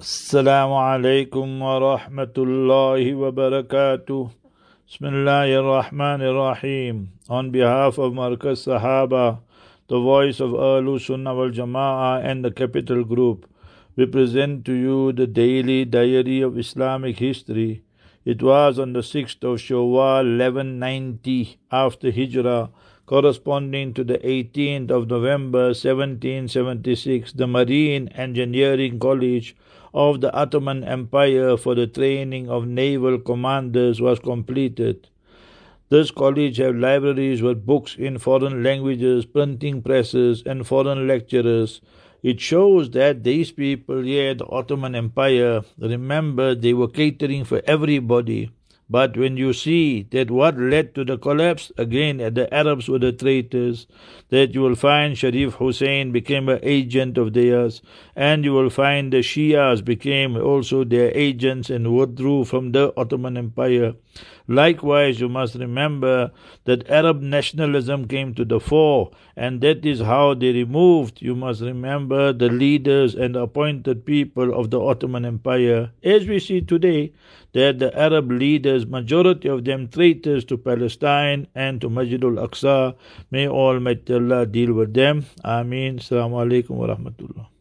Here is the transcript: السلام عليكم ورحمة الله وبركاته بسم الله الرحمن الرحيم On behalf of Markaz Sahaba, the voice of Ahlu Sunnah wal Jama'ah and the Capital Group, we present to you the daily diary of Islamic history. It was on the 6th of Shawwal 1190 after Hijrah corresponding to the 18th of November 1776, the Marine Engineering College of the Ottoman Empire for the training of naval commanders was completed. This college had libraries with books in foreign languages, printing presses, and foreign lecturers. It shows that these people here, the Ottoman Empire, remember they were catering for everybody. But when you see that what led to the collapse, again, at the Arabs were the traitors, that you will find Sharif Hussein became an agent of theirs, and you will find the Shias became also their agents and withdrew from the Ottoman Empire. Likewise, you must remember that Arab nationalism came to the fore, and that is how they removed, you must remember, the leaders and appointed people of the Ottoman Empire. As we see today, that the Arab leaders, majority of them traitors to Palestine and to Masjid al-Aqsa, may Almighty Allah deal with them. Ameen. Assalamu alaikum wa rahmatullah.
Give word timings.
السلام 0.00 0.72
عليكم 0.72 1.62
ورحمة 1.62 2.36
الله 2.38 3.14
وبركاته 3.14 4.28
بسم 4.88 5.04
الله 5.06 5.48
الرحمن 5.60 6.20
الرحيم 6.24 7.08
On 7.28 7.50
behalf 7.50 7.98
of 7.98 8.14
Markaz 8.14 8.64
Sahaba, 8.64 9.40
the 9.88 10.00
voice 10.00 10.40
of 10.40 10.52
Ahlu 10.52 10.98
Sunnah 10.98 11.34
wal 11.34 11.50
Jama'ah 11.50 12.24
and 12.24 12.42
the 12.42 12.50
Capital 12.50 13.04
Group, 13.04 13.44
we 13.94 14.06
present 14.06 14.64
to 14.64 14.72
you 14.72 15.12
the 15.12 15.26
daily 15.26 15.84
diary 15.84 16.40
of 16.40 16.58
Islamic 16.58 17.18
history. 17.18 17.82
It 18.24 18.42
was 18.42 18.78
on 18.78 18.94
the 18.94 19.00
6th 19.00 19.44
of 19.44 19.60
Shawwal 19.60 20.24
1190 20.38 21.58
after 21.70 22.10
Hijrah 22.10 22.70
corresponding 23.10 23.92
to 23.92 24.04
the 24.04 24.18
18th 24.18 24.92
of 24.92 25.08
November 25.08 25.74
1776, 25.74 27.32
the 27.32 27.46
Marine 27.48 28.06
Engineering 28.14 29.00
College 29.00 29.56
of 29.92 30.20
the 30.20 30.32
Ottoman 30.32 30.84
Empire 30.84 31.56
for 31.56 31.74
the 31.74 31.88
training 31.88 32.48
of 32.48 32.68
naval 32.68 33.18
commanders 33.18 34.00
was 34.00 34.20
completed. 34.20 35.08
This 35.88 36.12
college 36.12 36.58
had 36.58 36.76
libraries 36.76 37.42
with 37.42 37.66
books 37.66 37.96
in 37.98 38.18
foreign 38.18 38.62
languages, 38.62 39.26
printing 39.26 39.82
presses, 39.82 40.44
and 40.46 40.64
foreign 40.64 41.08
lecturers. 41.08 41.80
It 42.22 42.40
shows 42.40 42.90
that 42.90 43.24
these 43.24 43.50
people 43.50 44.02
here, 44.02 44.34
the 44.34 44.46
Ottoman 44.46 44.94
Empire, 44.94 45.62
remember 45.78 46.54
they 46.54 46.74
were 46.74 46.86
catering 46.86 47.42
for 47.42 47.60
everybody. 47.66 48.52
But 48.90 49.16
when 49.16 49.36
you 49.36 49.52
see 49.52 50.02
that 50.10 50.32
what 50.32 50.58
led 50.58 50.96
to 50.96 51.04
the 51.04 51.16
collapse, 51.16 51.70
again, 51.78 52.20
at 52.20 52.34
the 52.34 52.52
Arabs 52.52 52.88
were 52.88 52.98
the 52.98 53.12
traitors, 53.12 53.86
that 54.30 54.52
you 54.52 54.62
will 54.62 54.74
find 54.74 55.16
Sharif 55.16 55.54
Hussein 55.54 56.10
became 56.10 56.48
an 56.48 56.58
agent 56.64 57.16
of 57.16 57.32
theirs, 57.32 57.82
and 58.16 58.44
you 58.44 58.52
will 58.52 58.68
find 58.68 59.12
the 59.12 59.18
Shias 59.18 59.84
became 59.84 60.36
also 60.36 60.82
their 60.82 61.12
agents 61.16 61.70
and 61.70 61.96
withdrew 61.96 62.44
from 62.44 62.72
the 62.72 62.92
Ottoman 62.96 63.36
Empire. 63.36 63.94
Likewise, 64.48 65.20
you 65.20 65.28
must 65.28 65.54
remember 65.54 66.32
that 66.64 66.90
Arab 66.90 67.20
nationalism 67.22 68.08
came 68.08 68.34
to 68.34 68.44
the 68.44 68.58
fore, 68.58 69.12
and 69.36 69.60
that 69.60 69.86
is 69.86 70.00
how 70.00 70.34
they 70.34 70.52
removed, 70.52 71.22
you 71.22 71.36
must 71.36 71.60
remember, 71.60 72.32
the 72.32 72.48
leaders 72.48 73.14
and 73.14 73.36
appointed 73.36 74.04
people 74.04 74.52
of 74.52 74.70
the 74.70 74.80
Ottoman 74.80 75.24
Empire. 75.24 75.92
As 76.02 76.26
we 76.26 76.40
see 76.40 76.60
today, 76.60 77.12
that 77.52 77.78
the 77.78 77.96
Arab 77.98 78.30
leaders, 78.30 78.79
majority 78.86 79.48
of 79.48 79.64
them 79.64 79.88
traitors 79.88 80.44
to 80.46 80.58
Palestine 80.58 81.46
and 81.54 81.80
to 81.80 81.90
Masjid 81.90 82.22
al-Aqsa, 82.22 82.94
may 83.30 83.48
Almighty 83.48 84.14
Allah 84.14 84.46
deal 84.46 84.72
with 84.72 84.94
them. 84.94 85.26
Ameen. 85.44 85.98
Assalamu 85.98 86.44
alaikum 86.44 86.70
wa 86.70 86.86
rahmatullah. 86.94 87.59